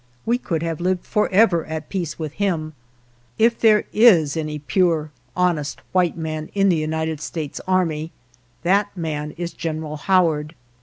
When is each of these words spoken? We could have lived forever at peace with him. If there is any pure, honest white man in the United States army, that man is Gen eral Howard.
We 0.25 0.39
could 0.39 0.63
have 0.63 0.81
lived 0.81 1.05
forever 1.05 1.63
at 1.65 1.89
peace 1.89 2.17
with 2.17 2.33
him. 2.41 2.73
If 3.37 3.59
there 3.59 3.85
is 3.93 4.35
any 4.35 4.57
pure, 4.57 5.11
honest 5.35 5.79
white 5.91 6.17
man 6.17 6.49
in 6.55 6.69
the 6.69 6.75
United 6.75 7.21
States 7.21 7.61
army, 7.67 8.11
that 8.63 8.97
man 8.97 9.29
is 9.37 9.53
Gen 9.53 9.79
eral 9.79 9.99
Howard. 9.99 10.55